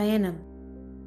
[0.00, 0.36] பயணம்.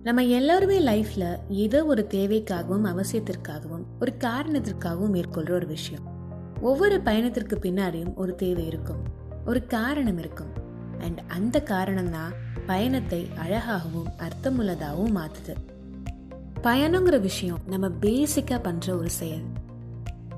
[0.03, 6.03] நம்ம எல்லாருமே லைஃப்ல ஏதோ ஒரு தேவைக்காகவும் அவசியத்திற்காகவும் ஒரு காரணத்திற்காகவும் மேற்கொள்ற ஒரு விஷயம்.
[6.61, 9.01] ஒவ்வொரு பயணத்திற்கு பின்னாடியும் ஒரு தேவை இருக்கும்.
[9.45, 10.51] ஒரு காரணம் இருக்கும்.
[10.99, 12.33] அண்ட் அந்த காரணம் தான்
[12.65, 15.55] பயணத்தை அழகாகவும் அர்த்தமுள்ளதாகவும் மாத்துது.
[16.61, 19.43] பயணங்கிற விஷயம் நம்ம பேசிக்கா பண்ற ஒரு செயல்.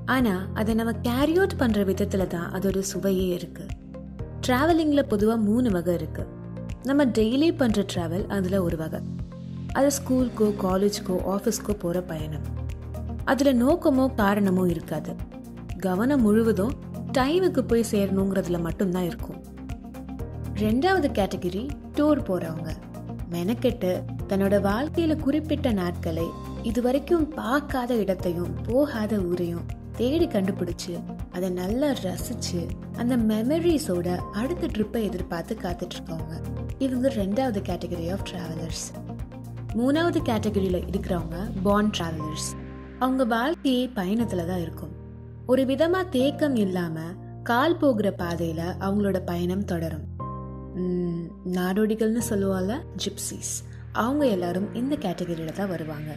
[0.04, 3.66] ஆனா அதை நம்ம கேரி அவுட் பண்ற விதத்துல தான் அதோட சுவையே இருக்கு.
[4.46, 6.26] டிராவலிங்ல பொதுவா மூணு வகை இருக்கு.
[6.88, 8.98] நம்ம டெய்லி பண்ணுற ட்ராவல் அதில் ஒரு வகை.
[9.72, 12.44] அது ஸ்கூலுக்கோ காலேஜ்க்கோ ஆஃபீஸ்க்கோ போகிற பயணம்.
[13.24, 15.12] அதில் நோக்கமோ காரணமோ இருக்காது.
[15.78, 16.74] கவனம் முழுவதும்
[17.18, 19.40] டைமுக்கு போய் சேரணுங்கிறதுல மட்டும்தான் இருக்கும்.
[20.64, 21.64] ரெண்டாவது கேட்டகரி
[21.96, 22.72] டூர் போகிறவங்க
[23.30, 23.90] மெனக்கெட்டு
[24.28, 26.26] தன்னோட வாழ்க்கையில் குறிப்பிட்ட நாட்களை
[26.62, 30.94] இதுவரைக்கும் பார்க்காத இடத்தையும் போகாத ஊரையும் தேடி கண்டுபிடிச்சு
[31.32, 32.60] அதை நல்லா ரசிச்சு
[32.96, 34.08] அந்த மெமரிஸோட
[34.42, 36.55] அடுத்த ட்ரிப்பை எதிர்பார்த்து காத்துட்ருக்கவங்க இருக்கவங்க.
[36.78, 38.84] இவங்க ரெண்டாவது கேட்டகரி ஆஃப் டிராவலர்ஸ்
[39.78, 42.48] மூணாவது கேட்டகரியில் இருக்கிறவங்க பாண்ட் டிராவலர்ஸ்
[42.98, 44.92] அவங்க வாழ்க்கையே பயணத்தில் தான் இருக்கும்.
[45.46, 50.06] ஒரு விதமா தேக்கம் இல்லாமல் கால் போகிற பாதையில் அவங்களோட பயணம் தொடரும்.
[51.56, 52.72] நாடோடிகள்னு சொல்லுவாங்க
[53.04, 53.54] ஜிப்சிஸ்
[53.92, 56.12] அவங்க எல்லாரும் இந்த கேட்டகரியில் தான் வருவாங்க.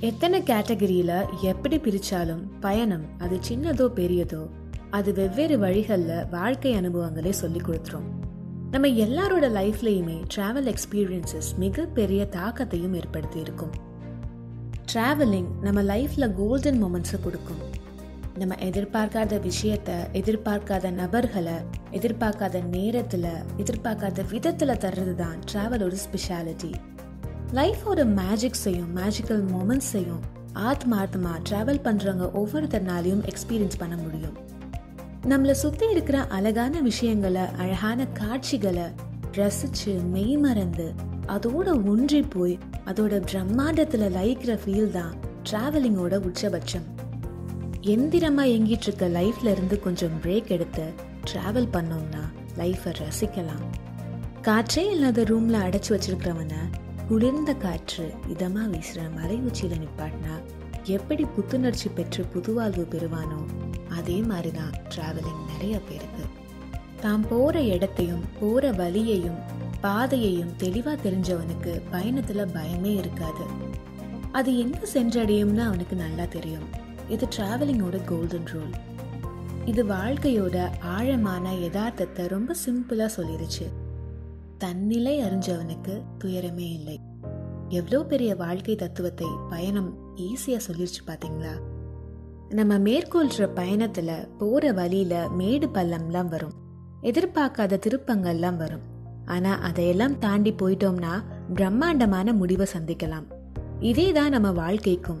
[0.00, 4.42] எத்தனை கேட்டகரியில் எப்படி பிரித்தாலும் பயணம் அது சின்னதோ பெரியதோ
[4.90, 8.08] அது வெவ்வேறு வழிகளில் வாழ்க்கை அனுபவங்களே சொல்லி கொடுத்துரும்.
[8.72, 13.72] நம்ம எல்லாரோட லைஃப்லேயுமே ட்ராவல் எக்ஸ்பீரியன்சஸ் மிகப்பெரிய தாக்கத்தையும் ஏற்படுத்தி இருக்கும்
[14.92, 17.62] ட்ராவலிங் நம்ம லைஃப்பில் கோல்டன் மூமெண்ட்ஸை கொடுக்கும்.
[18.38, 21.56] நம்ம எதிர்பார்க்காத விஷயத்த எதிர்பார்க்காத நபர்களை
[21.90, 26.72] எதிர்பார்க்காத நேரத்தில் எதிர்பார்க்காத விதத்தில் தர்றது தான் ட்ராவலோட ஸ்பெஷாலிட்டி
[27.52, 34.38] லைஃபோட மேஜிக்ஸையும் மேஜிக்கல் மூமெண்ட்ஸையும் ஆத்மார்த்தமாக ட்ராவல் பண்ணுறவங்க ஒவ்வொருத்தர்னாலையும் எக்ஸ்பீரியன்ஸ் பண்ண முடியும்.
[35.28, 38.82] நம்மளை சுற்றி இருக்கிற அழகான விஷயங்களை அழகான காட்சிகளை
[39.32, 40.94] ரசிச்சு மெய்மறந்து
[41.26, 45.14] அதோட ஒன்றி போய் அதோட பிரம்மாண்டத்தில் லயிக்கிற ஃபீல் தான்
[45.50, 46.86] டிராவலிங்கோட உச்சபட்சம்.
[47.80, 50.92] எந்திரமாக எங்கிட்டு இருக்க லைஃப்ல இருந்து கொஞ்சம் பிரேக் எடுத்து
[51.32, 52.24] ட்ராவல் பண்ணோம்னா
[52.58, 53.64] லைஃபை ரசிக்கலாம்.
[54.42, 56.54] காற்றே இல்லாத ரூம்ல அடைச்சி வச்சிருக்கிறவன
[57.08, 60.34] குளிர்ந்த காற்று இதமாக வீசுகிற மலை உச்சியில் நிப்பாட்டினா
[60.84, 63.40] எப்படி புத்துணர்ச்சி பெற்று புதுவாழ்வு பெறுவானோ
[63.90, 66.24] அதே மாதிரிதான் டிராவலிங் நிறைய பேருக்கு.
[67.00, 69.38] தாம் போற இடத்தையும் போற வழியையும்
[69.80, 73.44] பாதையையும் தெளிவா தெரிஞ்சவனுக்கு பயணத்துல பயமே இருக்காது.
[74.32, 76.68] அது எங்கே சென்றடையும்னு அவனுக்கு நல்லா தெரியும்.
[77.08, 78.74] இது டிராவலிங்கோட கோல்டன் ரூல்
[79.64, 83.66] இது வாழ்க்கையோட ஆழமான யதார்த்தத்தை ரொம்ப சிம்பிளா சொல்லிருச்சு.
[84.58, 87.00] தன்னிலை அறிஞ்சவனுக்கு துயரமே இல்லை.
[87.68, 91.52] எவ்வளோ பெரிய வாழ்க்கை தத்துவத்தை பயணம் ஈஸியா சொல்லிருச்சு பார்த்தீங்களா
[92.50, 96.52] நம்ம மேற்கொள்ற பயணத்துல போற வழியில மேடு பள்ளம்லாம் வரும்.
[97.02, 98.80] எதிர்பார்க்காத திருப்பங்கள்லாம் வரும்.
[99.26, 101.22] ஆனா அதையெல்லாம் தாண்டி போயிட்டோம்னா
[101.54, 103.26] பிரம்மாண்டமான முடிவை சந்திக்கலாம்.
[103.80, 105.20] இதே தான் நம்ம வாழ்க்கைக்கும்.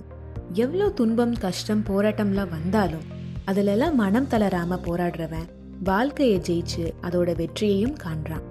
[0.52, 3.06] எவ்வளோ துன்பம் கஷ்டம் போராட்டம்லாம் வந்தாலும்
[3.46, 5.48] அதுலெல்லாம் மனம் தளராம போராடுறவன்
[5.84, 8.46] வாழ்க்கையை ஜெயிச்சு அதோட வெற்றியையும் காண்றான்.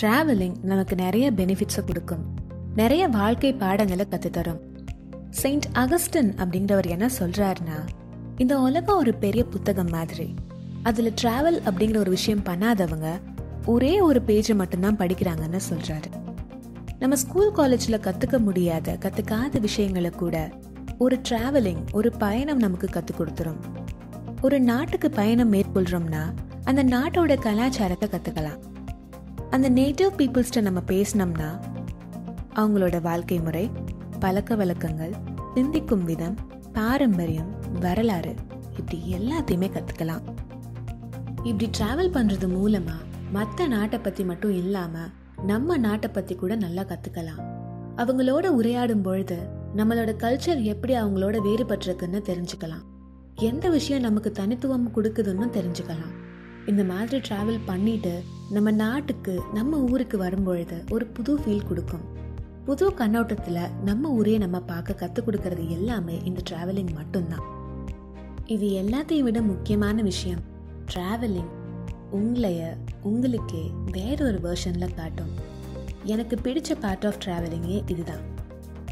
[0.00, 2.24] டிராவலிங் நமக்கு நிறைய பெனிஃபிட்ஸை கொடுக்கும்.
[2.76, 4.60] நிறைய வாழ்க்கை பாடங்களை கற்றுத்தரும்
[5.30, 7.78] செயின்ட் அகஸ்டன் அப்படிங்கிறவர் என்ன சொல்றாருன்னா
[8.42, 10.34] இந்த உலகம் ஒரு பெரிய புத்தகம் மாதிரி.
[10.82, 13.20] அதுல டிராவல் அப்படிங்கிற ஒரு விஷயம் பண்ணாதவங்க
[13.66, 16.08] ஒரே ஒரு பேஜை மட்டும்தான் படிக்கிறாங்கன்னு சொல்றாரு.
[16.98, 20.50] நம்ம ஸ்கூல் காலேஜ்ல கத்துக்க முடியாத கத்துக்காத விஷயங்களை கூட
[20.98, 23.60] ஒரு டிராவலிங் ஒரு பயணம் நமக்கு கற்றுக் கொடுத்துரும்.
[24.40, 28.60] ஒரு நாட்டுக்கு பயணம் மேற்கொள்றோம்னா அந்த நாட்டோட கலாச்சாரத்தை கத்துக்கலாம்.
[29.50, 31.60] அந்த நேட்டிவ் பீப்புள்ஸ்கிட்ட நம்ம பேசினோம்னா
[32.54, 33.70] அவங்களோட வாழ்க்கை முறை
[34.18, 35.12] பழக்க வழக்கங்கள்
[35.54, 36.36] சிந்திக்கும் விதம்
[36.72, 38.34] பாரம்பரியம் வரலாறு
[38.78, 40.24] இப்படி எல்லாத்தையுமே கற்றுக்கலாம்
[41.42, 43.00] இப்படி ட்ராவல் பண்ணுறது மூலமாக
[43.32, 45.10] மற்ற நாட்டை பற்றி மட்டும் இல்லாமல்
[45.46, 47.60] நம்ம நாட்டை பற்றி கூட நல்லா கற்றுக்கலாம்
[47.96, 49.38] அவங்களோட உரையாடும் பொழுது
[49.76, 52.82] நம்மளோட கல்ச்சர் எப்படி அவங்களோட வேறுபட்டிருக்குன்னு தெரிஞ்சுக்கலாம்.
[53.34, 56.12] எந்த விஷயம் நமக்கு தனித்துவம் கொடுக்குதுன்னு தெரிஞ்சுக்கலாம்.
[56.66, 62.00] இந்த மாதிரி ட்ராவல் பண்ணிட்டு நம்ம நாட்டுக்கு நம்ம ஊருக்கு வரும்பொழுது ஒரு புது ஃபீல் கொடுக்கும்.
[62.64, 67.60] புது கண்ணோட்டத்தில் நம்ம ஊரையே நம்ம பார்க்க கற்றுக் கொடுக்கறது எல்லாமே இந்த ட்ராவலிங் மட்டும்தான்.
[68.52, 70.40] இது எல்லாத்தையும் விட முக்கியமான விஷயம்.
[70.94, 71.52] ட்ராவலிங்
[72.12, 75.32] உங்களைய உங்களுக்கே வேற ஒரு வேர்ஷனில் காட்டும்.
[76.04, 78.24] எனக்கு பிடிச்ச பார்ட் ஆஃப் ட்ராவலிங்கே இதுதான்.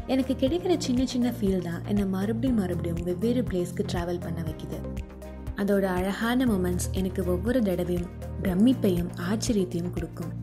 [0.07, 4.79] எனக்கு கிடைக்கிற சின்ன சின்ன ஃபீல் தான் என்னை மறுபடியும் மறுபடியும் வெவ்வேறு பிளேஸ்க்கு ட்ராவல் பண்ண வைக்குது.
[5.55, 8.09] அதோட அழகான மொமெண்ட்ஸ் எனக்கு ஒவ்வொரு தடவையும்
[8.43, 10.33] பிரமிப்பையும் ஆச்சரியத்தையும் கொடுக்கும்.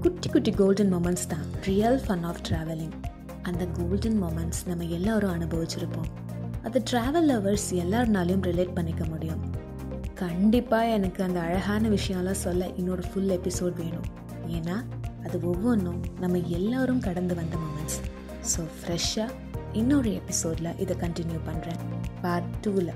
[0.00, 2.96] குட்டி குட்டி கோல்டன் மொமெண்ட்ஸ் தான் ரியல் ஃபன் ஆஃப் ட்ராவலிங்
[3.42, 6.10] அந்த கோல்டன் மொமெண்ட்ஸ் நம்ம எல்லாரும் அனுபவிச்சிருப்போம்.
[6.68, 9.42] அது ட்ராவல் லவர்ஸ் எல்லாருனாலையும் ரிலேட் பண்ணிக்க முடியும்.
[10.22, 14.08] கண்டிப்பாக எனக்கு அந்த அழகான விஷயம்லாம் சொல்ல இன்னொரு ஃபுல் எபிசோட் வேணும்.
[14.56, 14.76] ஏன்னா
[15.26, 17.98] அது ஒவ்வொன்றும் நம்ம எல்லாரும் கடந்து வந்த மூமெண்ட்ஸ்
[18.52, 19.36] ஸோ ஃப்ரெஷ்ஷாக
[19.72, 21.80] இன்னொரு எபிசோடில் இதை கண்டினியூ பண்ணுறேன்
[22.22, 22.92] பார்ட் டூவில்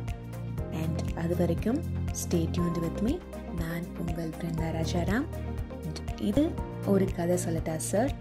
[0.83, 1.81] அண்ட் அது வரைக்கும்
[2.23, 3.15] ஸ்டே டியூன்ட் வித் மீ
[3.63, 5.27] நான் உங்கள் பிருந்தா ராஜாராம்.
[6.31, 6.45] இது
[6.87, 8.13] ஒரு கதை சொல்லட்டா சார்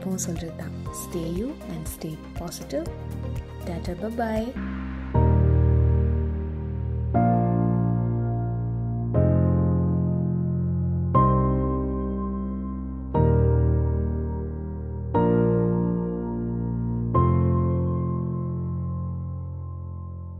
[0.00, 2.84] எப்பவும் சொல்கிறது தான் stay you and stay positive
[3.66, 4.46] tata bye